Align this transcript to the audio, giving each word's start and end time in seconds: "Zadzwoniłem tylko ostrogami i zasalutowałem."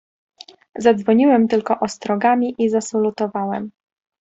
"Zadzwoniłem 0.79 1.47
tylko 1.47 1.79
ostrogami 1.79 2.55
i 2.57 2.69
zasalutowałem." 2.69 3.71